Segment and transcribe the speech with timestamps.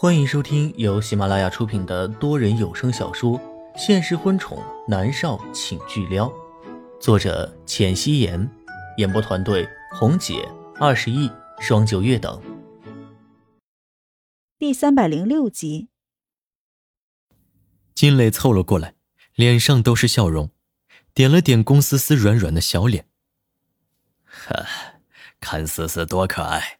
[0.00, 3.36] 欢迎收听由喜马拉雅出品的多人有声小说
[3.76, 6.28] 《现实婚宠男少请巨撩》，
[7.00, 8.48] 作者：浅汐颜，
[8.98, 10.48] 演播团队：红姐、
[10.78, 12.40] 二十亿、双九月等。
[14.56, 15.88] 第三百零六集，
[17.92, 18.94] 金磊凑了过来，
[19.34, 20.52] 脸上都是笑容，
[21.12, 23.08] 点了点龚思思软软的小脸。
[24.22, 24.64] 呵，
[25.40, 26.77] 看思思多可爱，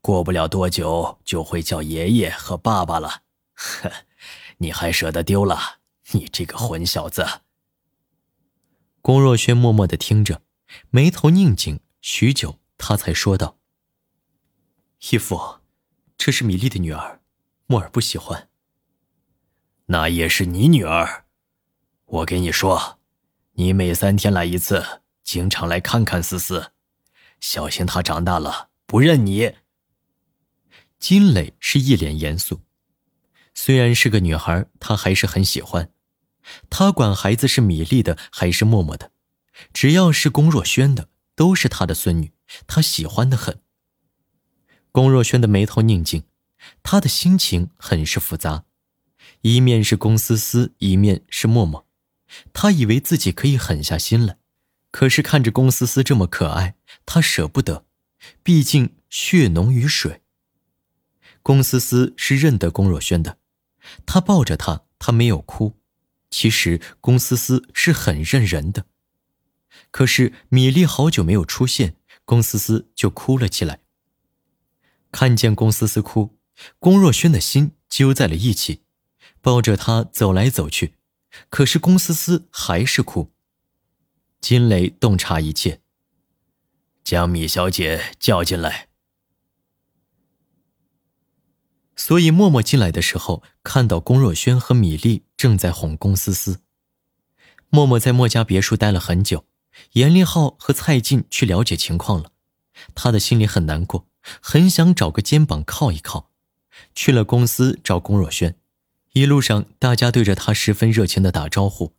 [0.00, 3.22] 过不了多久就会叫爷爷和爸爸了。
[3.54, 3.92] 呵，
[4.58, 5.80] 你还舍得丢了？
[6.12, 7.42] 你这个混小子！
[9.00, 10.42] 龚若轩默默的听着，
[10.90, 13.58] 眉头拧紧，许久，他才说道
[15.10, 15.60] ：“义父，
[16.18, 17.20] 这是米粒的女儿，
[17.66, 18.48] 莫尔不喜欢。
[19.86, 21.26] 那也是你女儿。
[22.04, 22.98] 我给你说，
[23.52, 26.72] 你每三天来一次，经常来看看思思。”
[27.40, 29.54] 小心，她长大了不认你。
[31.00, 32.60] 金磊是一脸严肃，
[33.54, 35.90] 虽然是个女孩，他还是很喜欢。
[36.68, 39.10] 他管孩子是米粒的还是默默的，
[39.72, 42.32] 只要是龚若轩的，都是他的孙女，
[42.66, 43.62] 他喜欢的很。
[44.92, 46.24] 龚若轩的眉头拧紧，
[46.82, 48.64] 他的心情很是复杂，
[49.40, 51.86] 一面是龚思思，一面是默默，
[52.52, 54.36] 他以为自己可以狠下心来。
[54.90, 56.74] 可是看着龚思思这么可爱，
[57.06, 57.86] 他舍不得，
[58.42, 60.20] 毕竟血浓于水。
[61.42, 63.38] 龚思思是认得龚若轩的，
[64.04, 65.76] 他抱着他，他没有哭。
[66.30, 68.86] 其实龚思思是很认人的。
[69.90, 73.80] 可是米粒好久没有出现，龚思思就哭了起来。
[75.10, 76.38] 看见龚思思哭，
[76.78, 78.82] 龚若轩的心揪在了一起，
[79.40, 80.94] 抱着她走来走去。
[81.48, 83.32] 可是龚思思还是哭。
[84.40, 85.80] 金磊洞察一切，
[87.02, 88.89] 将米小姐叫进来。
[92.02, 96.60] 所以默默进来的时候，看到龚若轩和米粒正在哄龚思思。
[97.68, 99.44] 默默在莫家别墅待了很久，
[99.92, 102.32] 严立浩和蔡进去了解情况了，
[102.94, 104.06] 他的心里很难过，
[104.40, 106.30] 很想找个肩膀靠一靠。
[106.94, 108.56] 去了公司找龚若轩，
[109.12, 111.92] 一路上大家对着他十分热情的打招呼，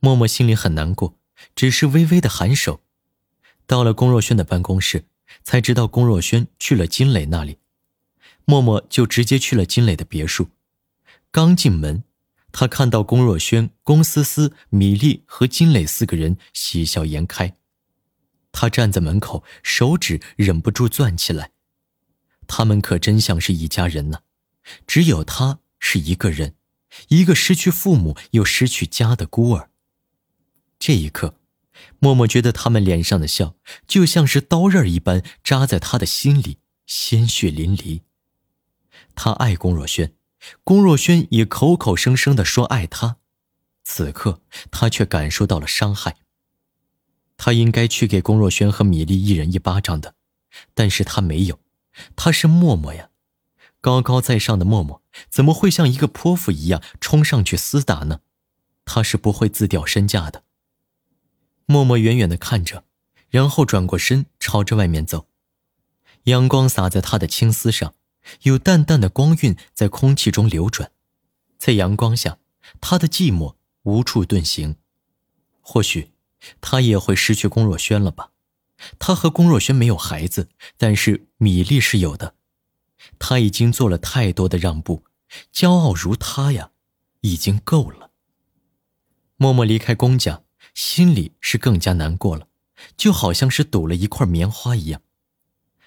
[0.00, 1.18] 默默心里很难过。
[1.54, 2.80] 只是微微的颔首，
[3.66, 5.04] 到了龚若轩的办公室，
[5.44, 7.58] 才知道龚若轩去了金磊那里，
[8.50, 10.48] 默默就直接去了金磊的别墅。
[11.30, 12.02] 刚进门，
[12.50, 17.58] 他看到龚若轩、龚思思、米粒和金磊四个人喜笑颜开，
[18.50, 21.50] 他站在门口，手指忍不住攥起来。
[22.46, 24.20] 他们可真像是一家人呢，
[24.86, 26.54] 只有他是一个人，
[27.08, 29.68] 一个失去父母又失去家的孤儿。
[30.78, 31.34] 这一刻，
[31.98, 33.56] 默默觉得他们脸上的笑
[33.86, 36.56] 就像是刀刃一般扎在他的心里，
[36.86, 38.00] 鲜血淋漓。
[39.20, 40.14] 他爱龚若轩，
[40.62, 43.16] 龚若轩也口口声声的说爱他，
[43.82, 44.40] 此刻
[44.70, 46.18] 他却感受到了伤害。
[47.36, 50.14] 他应该去给龚若轩和米粒一人一巴掌的，
[50.72, 51.58] 但是他没有，
[52.14, 53.10] 他是默默呀，
[53.80, 58.20] 高高在上的默默怎么会像一个泼妇一样冲上去厮打呢？
[58.84, 60.44] 他是不会自掉身价的。
[61.66, 62.84] 默默远远的看着，
[63.30, 65.26] 然后转过身朝着外面走。
[66.24, 67.94] 阳光洒在他的青丝上，
[68.42, 70.90] 有淡淡的光晕在空气中流转。
[71.58, 72.38] 在阳光下，
[72.80, 74.76] 他的寂寞无处遁形。
[75.60, 76.12] 或许，
[76.60, 78.30] 他也会失去龚若轩了吧？
[78.98, 82.34] 他和龚若轩没有孩子，但是米粒是有的。
[83.18, 85.04] 他已经做了太多的让步，
[85.52, 86.70] 骄傲如他呀，
[87.20, 88.10] 已经够了。
[89.36, 90.42] 默默离开龚家。
[90.74, 92.46] 心里是更加难过了，
[92.96, 95.02] 就好像是堵了一块棉花一样。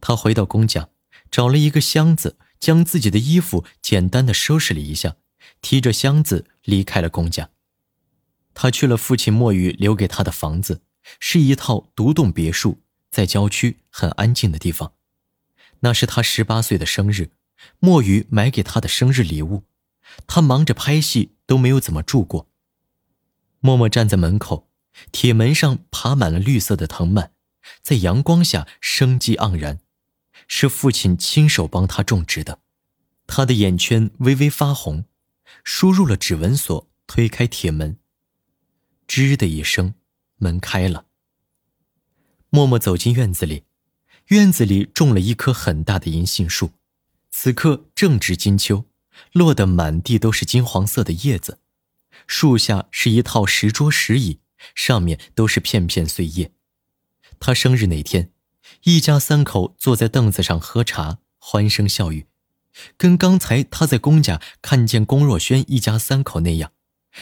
[0.00, 0.88] 他回到公家，
[1.32, 5.16] 找了一个箱子，将自己的衣服简单的收拾了一下，
[5.60, 7.50] 提着箱子离开了公家。
[8.54, 10.82] 他去了父亲墨雨留给他的房子，
[11.18, 14.92] 是一套独栋别墅，在郊区很安静的地方。
[15.80, 17.32] 那是他十八岁的生日，
[17.80, 19.64] 墨雨买给他的生日礼物。
[20.26, 22.48] 他忙着拍戏，都没有怎么住过。
[23.60, 24.68] 默默站在门口。
[25.10, 27.30] 铁门上爬满了绿色的藤蔓，
[27.80, 29.80] 在阳光下生机盎然，
[30.54, 32.60] 是父亲亲手帮他种植的。
[33.26, 35.06] 他的眼圈微微发红，
[35.64, 37.96] 输入了指纹锁，推开铁门，
[39.08, 39.94] 吱的一声，
[40.36, 41.06] 门开了。
[42.50, 43.64] 默默走进院子里，
[44.26, 46.72] 院子里种了一棵很大的银杏树，
[47.30, 48.84] 此刻正值金秋，
[49.32, 51.60] 落得满地都是金黄色的叶子。
[52.26, 54.40] 树下是一套石桌石椅。
[54.76, 56.52] 上面都是片片碎叶。
[57.40, 58.30] 他生日那天，
[58.84, 62.26] 一家三口坐在凳子上喝茶，欢声笑语。
[62.96, 66.72] 跟刚才他在公家看见龚若轩一家三口那样，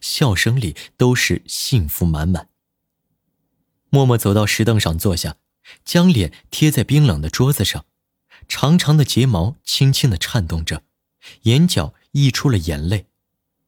[0.00, 2.48] 笑声里都是幸福满满。
[3.90, 5.36] 默默走到石凳上坐下，
[5.84, 7.84] 将脸贴在冰冷的桌子上，
[8.48, 10.84] 长长的睫毛轻轻的颤动着，
[11.42, 13.08] 眼角溢出了眼泪。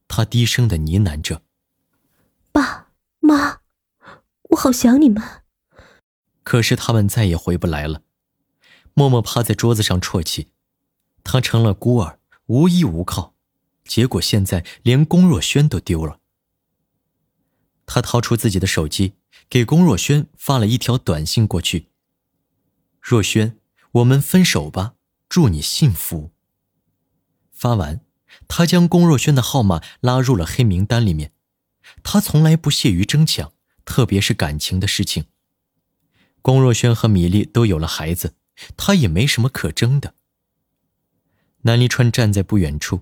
[0.08, 1.42] 他低声的呢喃着
[2.50, 3.58] ：“爸妈，
[4.50, 5.22] 我好想你们。”
[6.44, 8.02] 可是他们再也回不来了。
[8.92, 10.48] 默默趴在桌子上啜泣，
[11.24, 13.34] 他成了孤儿，无依无靠，
[13.84, 16.20] 结果现在连龚若轩都丢了。
[17.86, 19.14] 他掏出自己的手机，
[19.50, 21.88] 给龚若轩发了一条短信过去
[23.02, 23.58] ：“若轩，
[23.92, 24.94] 我们分手吧，
[25.28, 26.30] 祝你幸福。”
[27.50, 28.00] 发完，
[28.46, 31.32] 他将龚若轩的号码拉入了黑名单里面。
[32.02, 33.52] 他从来不屑于争抢，
[33.84, 35.26] 特别是感情的事情。
[36.44, 38.34] 龚若轩和米粒都有了孩子。
[38.76, 40.14] 他也没什么可争的。
[41.62, 43.00] 南离川站在不远处，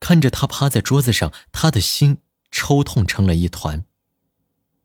[0.00, 2.18] 看着他趴在桌子上，他的心
[2.50, 3.84] 抽痛成了一团。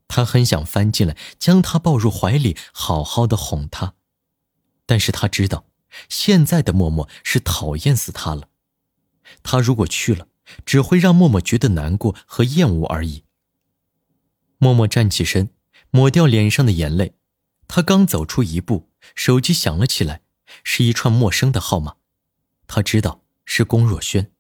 [0.07, 3.95] 他很想翻进来，将他抱入怀里，好好的哄他，
[4.85, 5.65] 但是他知道，
[6.07, 8.49] 现在的默默是讨厌死他了。
[9.41, 10.27] 他如果去了，
[10.63, 13.23] 只会让默默觉得难过和厌恶而已。
[14.59, 15.49] 默默站起身，
[15.89, 17.15] 抹掉脸上的眼泪。
[17.75, 18.91] 他刚走出一步。
[19.15, 20.21] 手机响了起来，
[20.63, 21.95] 是一串陌生的号码。
[22.67, 24.31] 他知道是龚若轩，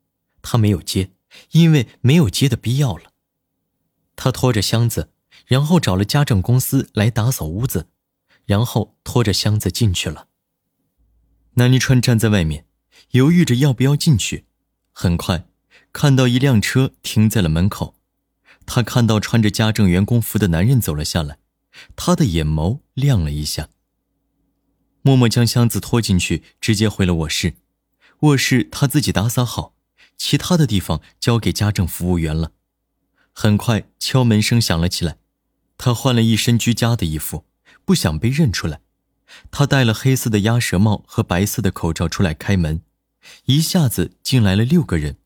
[0.43, 1.13] 他没有接，
[1.53, 3.11] 因为没有接的必要了。
[4.15, 5.09] 他拖着箱子，
[5.47, 7.89] 然后找了家政公司来打扫屋子，
[8.45, 10.27] 然后拖着箱子进去了。
[11.55, 12.67] 南离川站在外面，
[13.13, 14.45] 犹豫着要不要进去。
[14.91, 15.47] 很快，
[15.91, 17.95] 看到一辆车停在了门口，
[18.67, 21.39] 他看到穿着家政员工服的男人走了下来，
[21.95, 23.69] 他的眼眸亮了一下。
[25.01, 27.55] 默默将箱子拖进去，直接回了卧室。
[28.21, 29.75] 卧室他自己打扫好，
[30.15, 32.53] 其他的地方交给家政服务员了。
[33.33, 35.17] 很快，敲门声响了起来。
[35.77, 37.45] 他换了一身居家的衣服，
[37.83, 38.79] 不想被认出来。
[39.51, 42.81] 他戴了黑色的鸭舌帽和白色的口罩出来开门，
[43.45, 45.17] 一下子进来了六个人。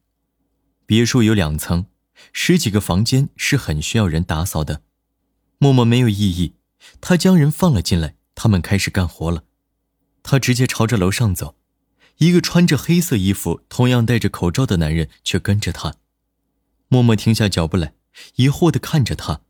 [0.86, 1.86] 别墅有两层，
[2.32, 4.82] 十几个房间是很需要人打扫的。
[5.60, 6.54] 默默没有异议，
[7.02, 9.44] 他将人放了进来，他们开始干活了。
[10.22, 11.56] 他直接朝着楼上走，
[12.18, 15.96] 一个穿着黑色衣服、同样戴着口罩的男人却跟着他。
[16.90, 17.94] 默默停下脚步来，
[18.36, 19.42] 疑惑地看着他。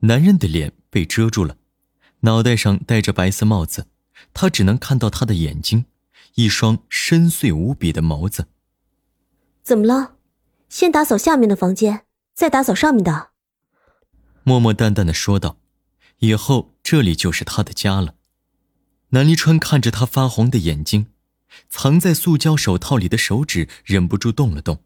[0.00, 1.56] 男人的脸被遮住了，
[2.20, 3.86] 脑袋上戴着白色帽子，
[4.34, 5.86] 他只能看到他的眼睛，
[6.34, 8.48] 一双深邃无比的眸子。
[9.62, 10.16] 怎么了？
[10.68, 12.04] 先打扫下面的房间，
[12.34, 13.31] 再打扫上面的。
[14.44, 15.58] 默默淡淡的说道
[16.18, 18.14] ：“以后这里就是他的家了。”
[19.10, 21.06] 南离川看着他发红的眼睛，
[21.68, 24.82] 藏在塑胶手套里的手指忍不住动了动。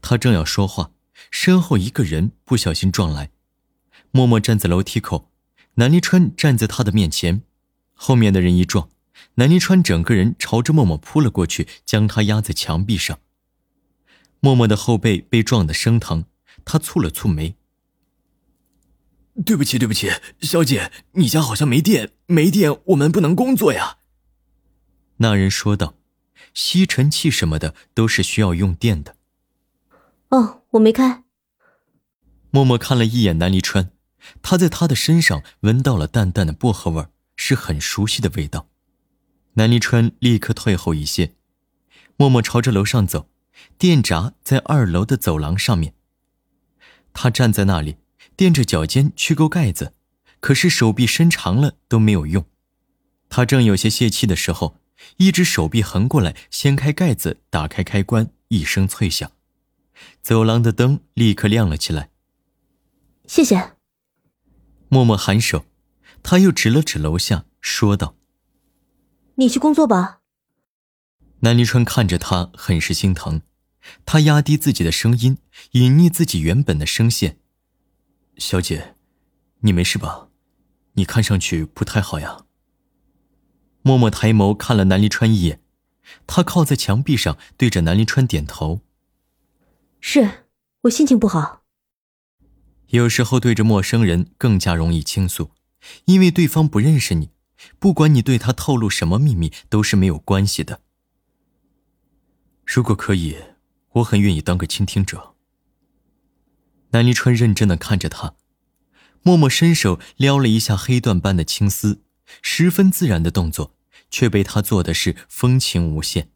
[0.00, 0.92] 他正要说话，
[1.30, 3.30] 身后一个人不小心撞来。
[4.10, 5.30] 默默站在楼梯口，
[5.74, 7.42] 南离川站在他的面前。
[7.94, 8.88] 后面的人一撞，
[9.34, 13.18] 南离川整个人朝着默默扑了过去，将他压在墙壁上。
[14.40, 16.24] 默默的后背被撞得生疼，
[16.64, 17.56] 他蹙了蹙眉。
[19.44, 23.98] 对不起，对不起，小姐，你家好像没电，没电，我们不能工作呀。
[25.18, 25.94] 那人说道
[26.54, 29.16] ：“吸尘器什么的都是需要用电的。”
[30.30, 31.24] 哦，我没开。
[32.50, 33.90] 默默看了一眼南离川，
[34.42, 38.68] 他在他的身上闻到了淡淡的薄荷味是很熟悉的味道。
[39.54, 41.34] 南离川立刻退后一些，
[42.16, 43.28] 默默朝着楼上走，
[43.78, 45.94] 电闸在二楼的走廊上面。
[47.12, 47.96] 他站在那里。
[48.38, 49.94] 垫着脚尖去够盖子，
[50.38, 52.44] 可是手臂伸长了都没有用。
[53.28, 54.76] 他正有些泄气的时候，
[55.16, 59.32] 一只手臂横过来掀开盖子，打开开关，一声脆响，
[60.22, 62.10] 走廊的灯立刻亮了起来。
[63.26, 63.72] 谢谢。
[64.88, 65.64] 默默颔首，
[66.22, 68.14] 他又指了指楼下，说道
[69.34, 70.20] ：“你去工作吧。”
[71.42, 73.42] 南离川看着他，很是心疼，
[74.06, 75.38] 他压低自己的声音，
[75.72, 77.40] 隐匿自己原本的声线。
[78.38, 78.94] 小姐，
[79.60, 80.28] 你没事吧？
[80.94, 82.44] 你看上去不太好呀。
[83.82, 85.60] 默默抬眸看了南离川一眼，
[86.26, 88.80] 他靠在墙壁上，对着南离川点头。
[90.00, 90.46] 是
[90.82, 91.62] 我心情不好。
[92.88, 95.50] 有时候对着陌生人更加容易倾诉，
[96.04, 97.30] 因为对方不认识你，
[97.80, 100.80] 不管你对他透露什么秘密都是没有关系的。
[102.64, 103.36] 如果可以，
[103.94, 105.34] 我很愿意当个倾听者。
[106.90, 108.34] 南离川认真的看着他，
[109.22, 112.02] 默默伸手撩了一下黑缎般的青丝，
[112.40, 113.74] 十分自然的动作，
[114.10, 116.30] 却被他做的是风情无限。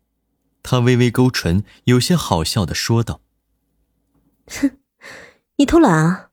[0.63, 3.21] 他微微勾唇，有些好笑的说道
[4.47, 4.79] ：“哼，
[5.57, 6.31] 你偷懒啊？”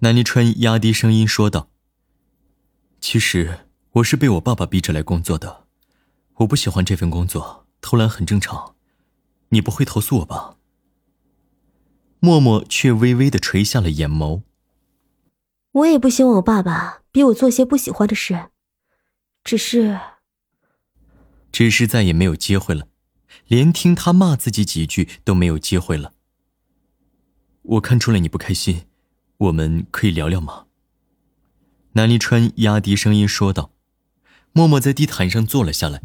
[0.00, 1.70] 南离川压低声音说道
[3.00, 5.64] ：“其实我是被我爸爸逼着来工作的，
[6.34, 8.76] 我不喜欢这份工作，偷懒很正常，
[9.48, 10.58] 你不会投诉我吧？”
[12.26, 14.42] 默默却微微的垂下了眼眸。
[15.70, 18.48] 我也不希望我爸爸逼我做些不喜欢的事，
[19.44, 20.00] 只是，
[21.52, 22.88] 只是再也没有机会了，
[23.46, 26.14] 连听他骂自己几句都没有机会了。
[27.62, 28.86] 我看出来你不开心，
[29.36, 30.64] 我们可以聊聊吗？
[31.92, 33.70] 南离川压低声音说道。
[34.52, 36.02] 默默在地毯上坐了下来，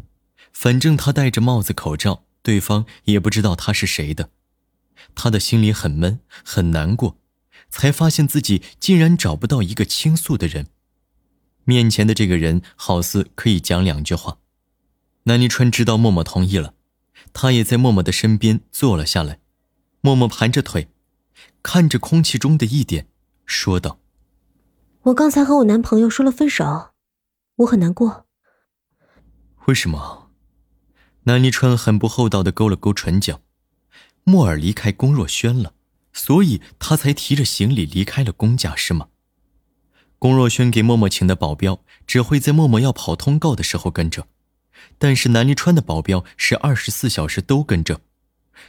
[0.52, 4.30] 反正他戴着帽子口罩，对方也不知道他是谁的。
[5.14, 7.18] 他的心里很闷，很难过，
[7.68, 10.68] 才发现自己竟然找不到一个倾诉的人。
[11.64, 14.38] 面前的这个人好似可以讲两句话。
[15.24, 16.74] 南离川知道默默同意了，
[17.32, 19.38] 他也在默默的身边坐了下来。
[20.00, 20.88] 默默盘着腿，
[21.62, 23.06] 看着空气中的一点，
[23.46, 24.00] 说道
[25.02, 26.90] ：“我刚才和我男朋友说了分手，
[27.54, 28.26] 我很难过。”
[29.66, 30.30] 为什么？
[31.22, 33.40] 南离川很不厚道的勾了勾唇角。
[34.24, 35.74] 莫尔离开龚若轩了，
[36.12, 39.08] 所以他才提着行李离开了龚家，是吗？
[40.18, 44.28] 龚若轩给默默请的保镖只会在默默要跑通告的时候跟着，
[44.98, 48.00] 但是南离川的保镖是二十四小时都跟着，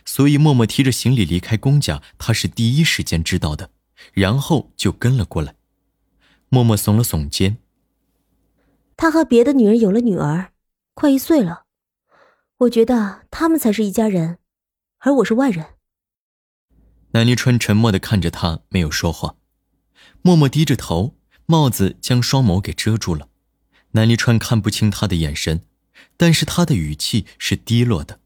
[0.04, 3.70] 所以默默提着行李离开龚家，他是第一时间知道的，
[4.14, 5.56] 然后就跟了过来。
[6.50, 7.58] 默默耸了耸肩，
[8.98, 10.52] 他和别的女人有了女儿，
[10.96, 11.66] 快一岁了，
[12.58, 14.40] 我觉得他们才是一家人。
[15.06, 15.66] 而我是外人。
[17.12, 19.36] 南离川沉默的看着他，没有说话。
[20.22, 23.28] 默默低着头，帽子将双眸给遮住了。
[23.92, 25.66] 南离川看不清他的眼神，
[26.16, 28.22] 但是他的语气是低落的。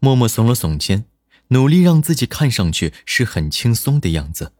[0.00, 1.04] 默默耸了耸肩，
[1.48, 4.54] 努力让自己看上去是很轻松的样子。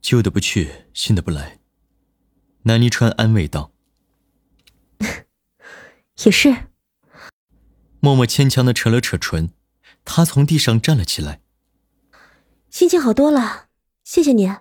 [0.00, 1.58] 旧的不去，新的不来。
[2.62, 3.72] 南离川安慰道
[6.24, 6.68] ：“也是。”
[7.98, 9.50] 默默牵强的扯了扯唇。
[10.12, 11.40] 他从地上站了起来，
[12.68, 13.68] 心情好多了，
[14.02, 14.52] 谢谢你。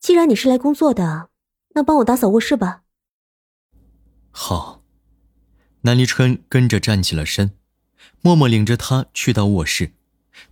[0.00, 1.28] 既然你是来工作的，
[1.74, 2.80] 那帮我打扫卧室吧。
[4.30, 4.82] 好。
[5.82, 7.50] 南离川跟着站起了身，
[8.22, 9.92] 默默领着他去到卧室，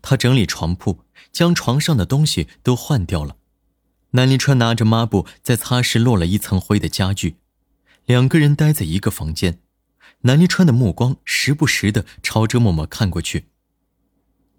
[0.02, 1.00] 他整理床铺，
[1.32, 3.38] 将床上的东西都换掉了。
[4.10, 7.38] 南离川拿着抹布在擦拭落了一层灰的家具，
[8.04, 9.60] 两个人待在一个房间，
[10.20, 13.46] 南离川的目光时不时的朝着默默看过去。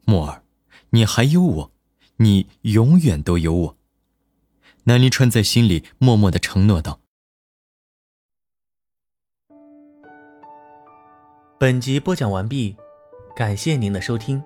[0.05, 0.43] 默儿，
[0.91, 1.71] 你还有我，
[2.17, 3.77] 你永远都有我。
[4.83, 7.01] 南离川在心里默默的承诺道。
[11.59, 12.75] 本集播讲完毕，
[13.35, 14.43] 感谢您的收听。